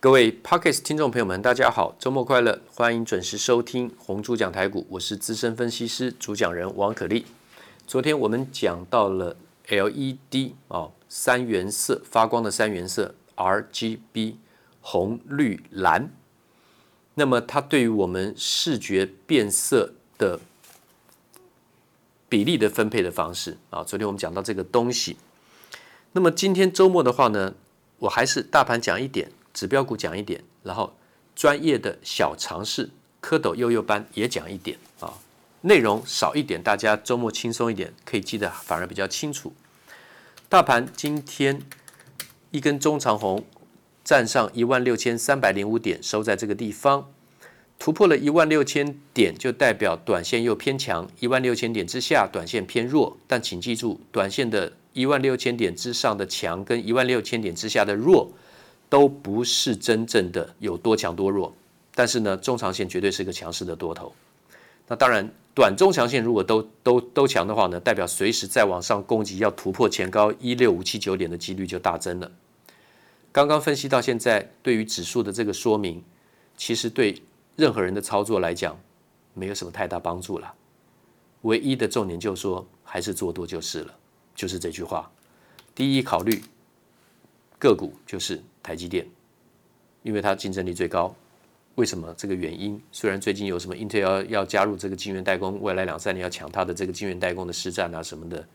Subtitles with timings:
[0.00, 2.60] 各位 Podcast 听众朋友们，大家好，周末快乐！
[2.72, 7.26] 欢迎准时收听红猪讲台股，我是资深分析师主讲人王可立。
[7.84, 14.36] 昨天我们讲到了 LED 哦，三原色发光的三原色 RGB
[14.80, 16.12] 红绿蓝，
[17.14, 20.38] 那么它对于我们视觉变色的
[22.28, 25.16] 比例的分配的方式啊，昨天我们讲到这个东西。
[26.12, 27.54] 那么今天周末的话呢，
[27.98, 29.32] 我还是大盘讲一点。
[29.52, 30.96] 指标股讲一点，然后
[31.34, 32.90] 专业的小常识，
[33.22, 35.14] 蝌蚪幼幼班也讲一点啊，
[35.62, 39.52] 内容少一点，大家周末轻松一点，可以记得反而比较清楚。
[40.48, 41.60] 大盘今天
[42.50, 43.44] 一根中长红，
[44.02, 47.10] 站上一万六千三百零五点，收在这个地方，
[47.78, 53.18] 突破了一万六千点，就代表短线又偏强；一万六千点之下，短线偏弱。
[53.26, 58.32] 但请记住，短线的一万六千点之上的强，跟一万六千点之下的弱。
[58.88, 61.54] 都不是真正的有多强多弱，
[61.94, 64.12] 但是呢，中长线绝对是一个强势的多头。
[64.86, 72.32] 那当然，短中长线如果都都都强的话呢，代表随时再往上攻击，要突破前高一六五七九点的几率就大增了。
[73.30, 76.02] 刚刚分析到现在，对于指数的这个说明，
[76.56, 77.22] 其实对
[77.56, 78.80] 任何人的操作来讲，
[79.34, 80.54] 没有什么太大帮助了。
[81.42, 83.94] 唯一的重点就是说，还是做多就是了，
[84.34, 85.10] 就是这句话。
[85.74, 86.42] 第一考虑
[87.58, 88.42] 个股就是。
[88.62, 89.06] 台积电，
[90.02, 91.14] 因为它竞争力最高，
[91.76, 92.80] 为什么这个原因？
[92.90, 98.46] 虽然最近有什么 Intel 要加入这个晶圆代工，未来两三年要抢它的这个晶圆代工的市占啊什么的，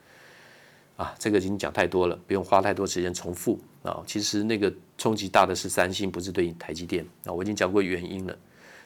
[0.97, 4.03] 啊，这个已经讲太多了，不用花太多时间重复啊。
[4.05, 7.31] 其实那个冲击大的是三星，不是对应台积电啊。
[7.31, 8.37] 我已经讲过原因了。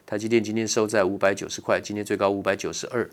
[0.05, 3.09] 台积电今天收在五百九十块，今天最高五百九十二，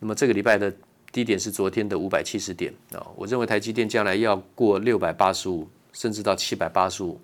[0.00, 0.74] 那么这个礼拜的
[1.12, 3.06] 低点是昨天的五百七十点啊。
[3.14, 7.20] 我认为台积电将来要过六百八十五，甚至到七百八十五。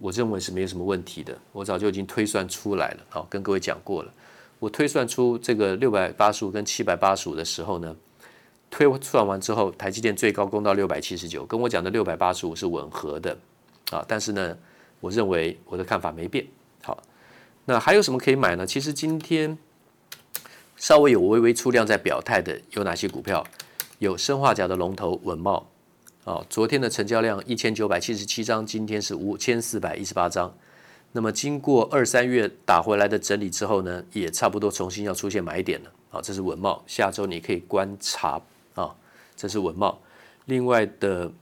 [0.00, 4.10] 我认为是没有什么问题的，我早就已经推算出来了，好，跟各位讲过了。
[4.58, 7.94] 我推算出这个六百八十五跟七百八十五的时候呢，
[8.70, 13.36] 推算完之后，台积电最高攻到六百七十九，跟我讲的六百八十五是吻合的，
[13.90, 14.56] 啊，但是呢，
[15.00, 16.46] 我认为我的看法没变。
[16.82, 17.02] 好，
[17.66, 18.66] 那还有什么可以买呢？
[18.66, 19.58] 其实今天
[20.76, 23.44] 稍微有微微出量在表态的有哪些股票？
[23.98, 25.62] 有生化甲的龙头稳懋。
[26.24, 30.54] 哦，昨天的成交量一千九百七十七张，今天是五千四百一十八张。
[31.12, 35.90] 那么经过二三月打回来的整理之后呢，也差不多重新要出现买点了。
[36.10, 38.40] 啊，这是稳懋，下周你可以观察
[38.74, 38.94] 啊，
[39.34, 39.96] 这是稳懋。
[40.44, 41.32] 另外的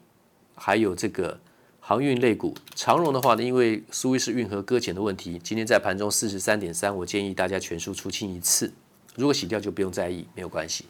[0.54, 1.38] 还有这个
[1.80, 8.72] 航运类股，长荣的话呢，因为苏伊士运河搁浅的问题，今天在盘中四十三点三，我建议大家全数出清一次。
[9.16, 10.84] 如果洗掉就不用在意，没有关系。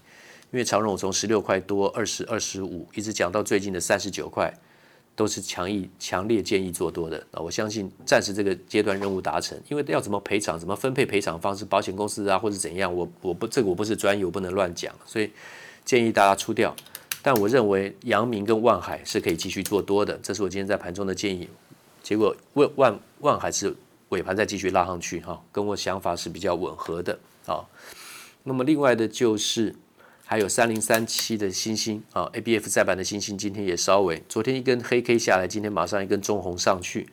[0.51, 4.53] 因为长荣从十六块多、二十二十五，一直讲到最近的三十九块，
[5.15, 7.41] 都是强意强烈建议做多的啊！
[7.41, 15.31] 我相信暂时这个阶段任务达成，因为要怎么赔偿、怎么分配赔偿方式，保险公司啊或者怎样，我我不这个我不是专业，我不能乱讲，所以
[15.85, 16.75] 建议大家出掉。
[17.21, 21.47] 但我认为阳明跟万海是可以继续做多的，这是我今天在盘中的建议。
[22.03, 23.77] 结果万万万海是
[24.09, 27.61] 尾盘再继续拉上去哈，跟我想法是比较吻合的啊。
[28.45, 29.75] 那么另外的就是。
[30.31, 37.09] 还有三零三七的星星啊，A B F 载板的星星今天也稍微，昨天一根黑 K 下来，今天马上一根中红上去，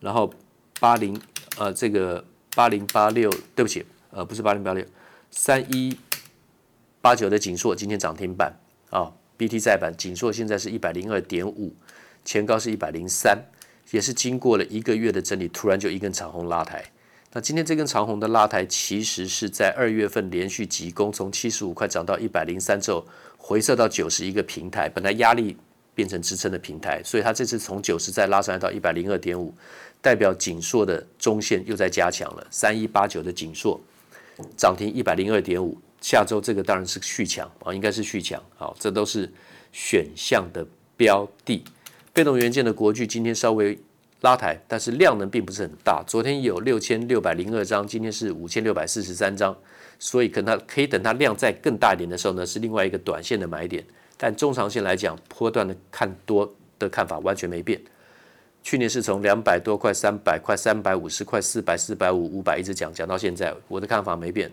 [0.00, 0.30] 然后
[0.78, 1.18] 八零
[1.56, 2.22] 呃这个
[2.54, 4.84] 八零八六，对不起，呃不是八零八六，
[5.30, 5.96] 三一
[7.00, 8.54] 八九的景硕今天涨停板
[8.90, 11.74] 啊，B T 载板景硕现在是一百零二点五，
[12.22, 13.46] 前高是一百零三，
[13.92, 16.84] 也是经过了一个月的整理，突然就一根长红拉抬。
[17.30, 23.06] 那今天这根长红的拉抬，其实是在二月份连续急攻，从七十五块涨到一百零三之后，
[23.36, 25.54] 回撤到九十一个平台，本来压力
[25.94, 29.52] 变成支撑的平台，所以它这次从九十再拉上来到一百零二点五，
[30.00, 32.46] 代表紧硕的中线又在加强了。
[32.50, 33.78] 三一八九的紧硕
[34.56, 38.42] 涨停一百零二点五，下周这个当然是续强啊，应该是续强。
[38.56, 39.30] 好，这都是
[39.70, 41.62] 选项的标的。
[42.14, 43.78] 被动元件的国巨今天稍微。
[44.20, 46.02] 拉抬，但是量能并不是很大。
[46.06, 49.56] 昨天有六千六百零二张，今天是五千六百四十三张，
[49.98, 53.84] 所以可能它可以等它量再更大一点的时候呢，是另外一个短线的买点。
[54.16, 57.80] 但中长线来讲，波段的看多的看法完全没变。
[58.64, 64.50] 去年是从两百多块、三百块、三百五十块、四百、四百五、五百一直讲讲到现在，我的看法没变。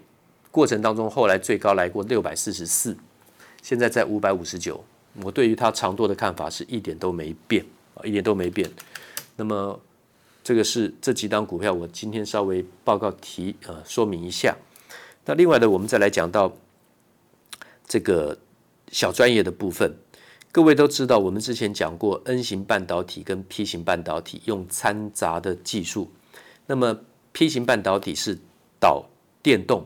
[0.51, 2.95] 过程当中后来最高来过六百四十四，
[3.63, 4.81] 现在在五百五十九。
[5.23, 7.65] 我对于它长多的看法是一点都没变
[7.95, 8.69] 啊，一点都没变。
[9.35, 9.81] 那么，
[10.43, 14.55] 这个是这几档股票，我今天稍微报告提呃说明一下。
[15.25, 16.53] 那另外的，我们再来讲到
[17.87, 18.37] 这个
[18.91, 19.93] 小专业的部分。
[20.51, 26.09] 各位都知道，我们之前讲过 N 型半导体跟 P 型半导体用掺杂的技术。
[26.65, 26.97] 那么
[27.33, 28.37] P 型半导体是
[28.79, 29.05] 导
[29.43, 29.85] 电动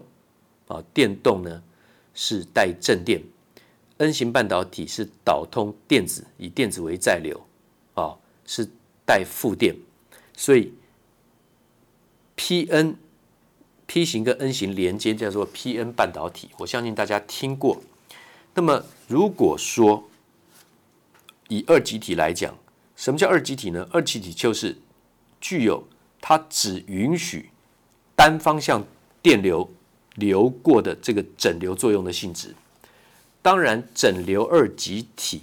[0.67, 1.63] 啊，电动呢
[2.13, 3.23] 是带正电
[3.97, 7.41] ；N 型半导体是导通电子，以电子为载流
[7.95, 8.69] 啊，是
[9.09, 9.75] 带负电。
[10.37, 10.71] 所以
[12.37, 12.97] PN
[13.87, 17.81] P 型跟 N 型连接叫做 PN 半导体，我相信大家听过。
[18.53, 20.07] 那么如果说
[21.47, 22.55] 以二极体来讲，
[22.95, 23.89] 什么叫二极体呢？
[23.91, 24.77] 二极体就是
[25.41, 25.87] 具有
[26.21, 27.49] 它只允许
[28.15, 28.85] 单方向
[29.23, 29.71] 电流
[30.13, 32.53] 流过的这个整流作用的性质。
[33.41, 35.41] 当然，整流二极体、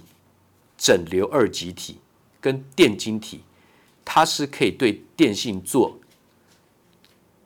[0.77, 1.97] 整流二极体
[2.39, 3.41] 跟电晶体，
[4.09, 5.99] 它是可以对电信做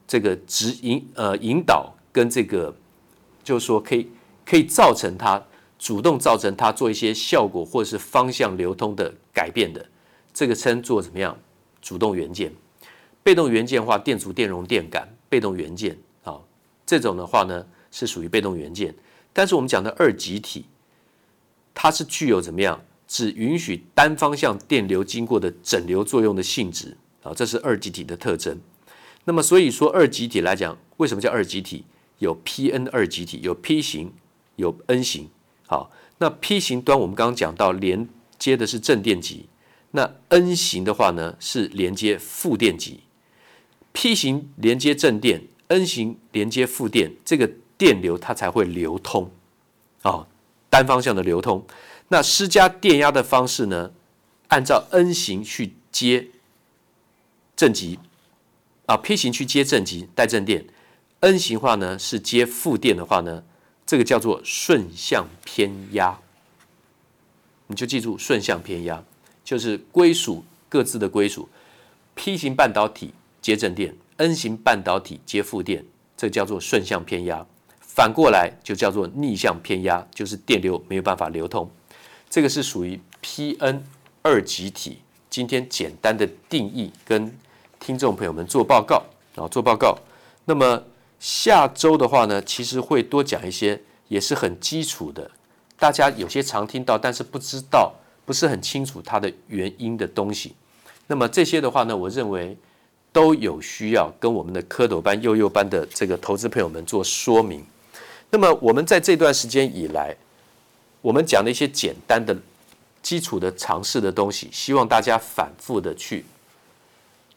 [0.08, 2.76] 这个指引呃引导，跟这个
[3.44, 4.08] 就是说可以
[4.46, 5.44] 可以造成它。
[5.80, 9.84] 主动造成它做一些效果或者是方向流通的改变的，
[10.32, 11.36] 这个称作怎么样？
[11.82, 12.54] 主动元件。
[13.24, 16.40] 被动元件的话，电阻、电容、电感，被动元件啊，
[16.86, 18.94] 这种的话呢是属于被动元件。
[19.34, 20.66] 但是我们讲的二极体，
[21.74, 22.80] 它是具有怎么样？
[23.12, 28.58] 只允许单方向电流经过的整流作用的性质啊，这是二极体的特征。
[29.26, 31.84] 那么所以说二极体来讲，为什么叫二极体？
[32.20, 34.14] 有 P-N 二极体，有 P 型，
[34.56, 35.28] 有 N 型。
[35.68, 38.08] 好，那 P 型端我们刚刚讲到连
[38.40, 39.48] 接的是正电极，
[39.92, 43.02] 那 N 型的话呢是连接负电极。
[43.92, 49.30] P 型连接正电，N 型连接负电，这个电流它才会流通，
[50.04, 50.28] 哦，
[50.70, 51.68] 单方向的流通。
[52.12, 53.92] 那施加电压的方式呢，
[54.50, 56.28] 按照 N 型去接
[57.56, 58.00] 正极，
[58.86, 60.66] 啊，P 型去接正极带正电
[61.22, 63.44] ，N 型话呢是接负电的话呢。
[63.86, 66.18] 这个叫做顺向偏压，
[67.68, 69.04] 你就记住顺向偏压
[69.44, 71.50] 就是归属各自的归属。
[72.16, 75.86] P 型半导体接正电，N 型半导体接负电，
[76.16, 77.46] 这叫做顺向偏压。
[77.80, 81.70] 反过来就叫做逆向偏压，就是电流没有办法流通。
[82.32, 83.82] 这个是属于 PN
[84.24, 85.00] 二极体。
[85.30, 87.38] 今天简单的定义跟
[87.80, 89.04] 听众朋友们做报告
[89.36, 89.96] 啊，做报告。
[90.46, 90.84] 那么。
[91.20, 95.30] 下周的话呢，其实会多讲一些，也是很基础的，
[95.78, 97.94] 大家有些常听到，但是不知道，
[98.26, 100.56] 不是很清楚它的原因的东西。
[101.06, 102.58] 那么这些的话呢，我认为
[103.12, 107.64] 都有需要跟我们的蝌蚪班、幼幼班的这个投资朋友们做说明。
[108.32, 110.18] 那么我们在这段时间以来，
[111.02, 112.38] 我们讲的一些简单的、
[113.02, 116.24] 基础的、尝试的东西，希望大家反复的去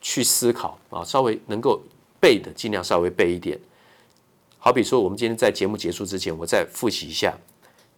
[0.01, 1.83] 去思考啊，稍微能够
[2.21, 3.59] 背的，尽量稍微背一点。
[4.59, 7.35] 好比说，我们今天在节目结束之前，我再复习一下。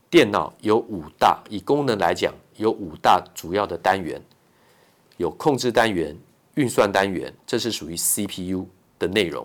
[0.09, 4.23] 电脑有五大，以功能来讲，有五大主要的单元，
[5.17, 6.17] 有控制单元、
[6.55, 8.69] 运算单元，这是属于 CPU
[9.01, 9.45] 的内容，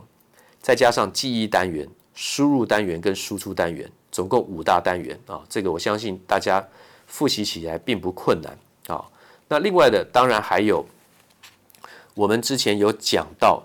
[0.61, 5.41] 再加上记忆单元、输入单元跟输出单元，总共五大单元啊。
[5.47, 6.67] 这个我相信大家
[7.07, 9.05] 复习起来并不困难啊。
[9.47, 10.85] 那另外的，当然还有
[12.13, 13.63] 我们之前有讲到。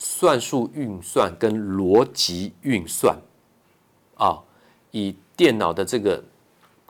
[0.00, 3.18] 算术运算跟逻辑运算，
[4.16, 4.38] 啊，
[4.92, 6.22] 以电脑的这个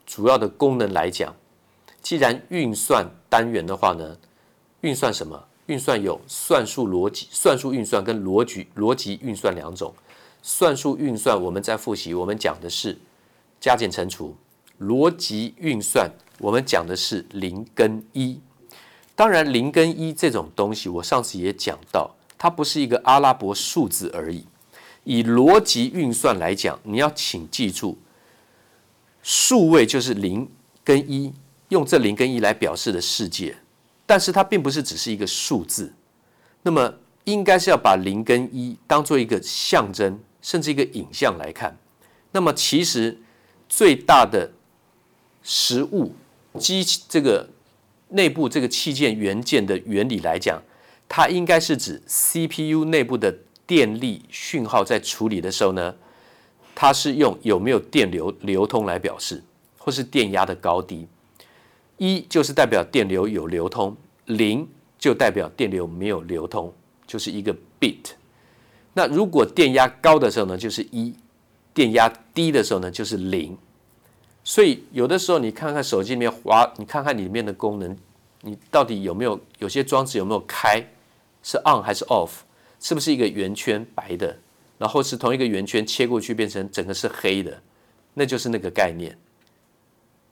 [0.05, 1.35] 主要的功能来讲，
[2.03, 4.15] 既然运算单元的话呢，
[4.83, 5.43] 运算什么？
[5.69, 9.95] 运算有算术逻辑、算术运算跟逻辑逻辑运算两种。
[10.51, 12.97] 算术运算我们在复习，我们讲的是
[13.61, 14.35] 加减乘除；
[14.81, 18.41] 逻辑运算我们讲的是零跟一。
[19.15, 22.15] 当然，零跟一这种东西，我上次也讲到。
[22.39, 24.47] 它不是一个阿拉伯数字而已。
[25.05, 27.99] 以逻辑运算来讲，你要请记住，
[29.23, 30.49] 数位就是零
[30.83, 31.35] 跟一，
[31.69, 33.55] 用这零跟一来表示的世界。
[34.07, 35.93] 但是它并不是只是一个数字，
[36.63, 41.79] 那么应该是要把零跟一当做一个象征，甚至一个影像来看。
[42.33, 43.19] 那么其实
[43.69, 44.53] 最大的
[45.43, 46.15] 实物
[46.59, 47.49] 机这个
[48.09, 50.63] 内部这个器件元件的原理来讲。
[51.11, 53.35] 它应该是指 CPU 内部的
[53.67, 55.95] 电力讯号在处理的时候呢，
[56.75, 59.43] 它是用有没有电流流通来表示，
[59.79, 61.09] 或是电压的高低。
[61.97, 64.69] 一就是代表电流有流通，零
[64.99, 66.75] 就代表电流没有流通，
[67.07, 68.11] 就是一个 bit。
[68.99, 71.13] 那如果电压高的时候呢，就是一；
[71.73, 73.57] 电压低的时候呢，就是零。
[74.43, 77.97] 所以有的时候你看看手机里面滑，你看看里面的功能，
[78.41, 80.85] 你到底有没有有些装置有没有开？
[81.45, 82.31] 是 on 还是 off？
[82.81, 84.37] 是不是一个圆圈白的，
[84.79, 87.57] 然后是同一个圆圈切过去变成整个是黑的？
[88.15, 89.17] 那就是那个概念。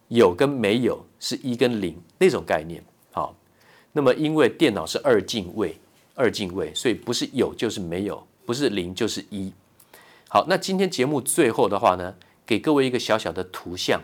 [0.08, 2.82] 有跟没有是一跟零那种概念。
[3.12, 3.32] 好，
[3.92, 5.78] 那么因为电脑是二进位，
[6.16, 9.52] 二进位，所以不是有就是没有，不是零就是一。
[10.28, 12.14] 好，那今天节目最后的话呢，
[12.46, 14.00] 给各位一个小小的图像，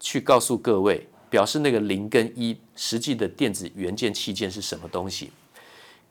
[0.00, 5.30] 去告诉各位，表示那个零跟一实际的电子元件器件是什么东西。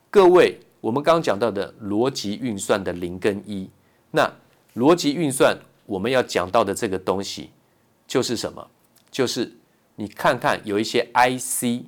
[0.10, 3.70] 各位，我们刚刚讲到的逻辑运算的零跟一，
[4.12, 4.32] 那
[4.75, 7.50] 逻辑运算我们要讲到的这个东西
[8.08, 8.70] 就是什么？
[9.12, 9.51] 就是
[9.96, 11.86] 你看看有一些 IC，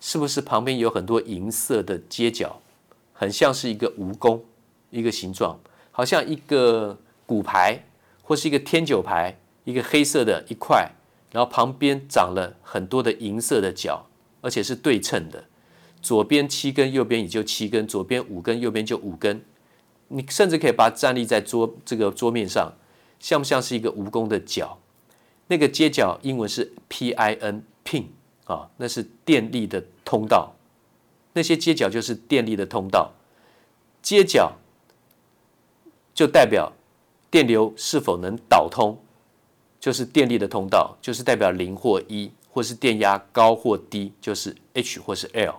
[0.00, 2.60] 是不是旁边有很多银色的接角，
[3.12, 4.40] 很像是一个蜈蚣
[4.92, 5.58] 一个形状，
[5.90, 6.96] 好像一个
[7.26, 7.82] 骨牌
[8.22, 10.92] 或是一个天九牌，一个黑色的一块，
[11.32, 14.06] 然后旁边长了很多的银色的角，
[14.40, 15.44] 而且是对称的，
[16.00, 19.44] 左边七根，右边也就七根，左边五根，右边就五根。
[20.08, 22.74] 你甚至可以把它站立在桌这个桌面上，
[23.18, 24.78] 像不像是一个蜈蚣的脚？
[25.46, 28.04] 那个接角英文是 pin，pin
[28.44, 30.54] 啊，那是电力的通道。
[31.32, 33.12] 那些接角就是电力的通道，
[34.02, 34.52] 接角
[36.14, 36.72] 就代表
[37.30, 38.96] 电流是否能导通，
[39.80, 45.56] 就是电力的通道，就是代表零或一，或是电压高或低，就是 H 或是 L。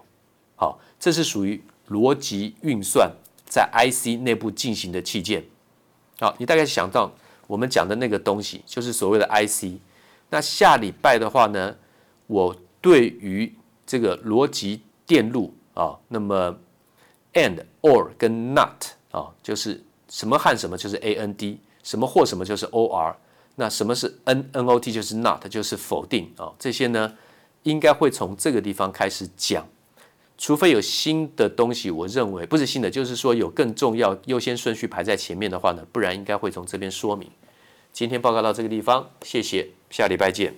[0.55, 3.11] 好，这是属于逻辑运算
[3.45, 5.43] 在 IC 内部进行的器件。
[6.19, 7.11] 好，你大概想到。
[7.45, 9.77] 我们讲的那个东西就是所谓的 IC。
[10.29, 11.75] 那下礼拜的话呢，
[12.25, 13.53] 我对于
[13.85, 16.57] 这个逻辑电路啊，那么
[17.33, 19.83] and or 跟 not 啊，就是
[20.13, 23.15] 什么和什么就是 AND，什么或什么就是 OR。
[23.55, 27.15] 那什么是 N NOT 就是 not 就是否定啊，这些呢
[27.63, 29.67] 应该会从这个地方开始讲。
[30.37, 37.27] 除非有新的东西，我认为不是新的，就是说有更重要、优先顺序排在前面的话呢，不然应该会从这边说明。
[37.91, 40.53] 今天报告到这个地方，谢谢，下礼拜见。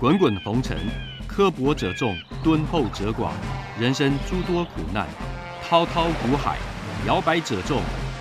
[0.00, 0.76] 滚滚红尘，
[1.28, 3.30] 刻薄者众，敦厚者寡；
[3.80, 5.06] 人生诸多苦难，
[5.62, 6.58] 滔滔苦海，
[7.06, 7.80] 摇摆者众，